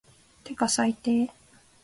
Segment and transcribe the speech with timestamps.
[0.43, 1.29] てか最低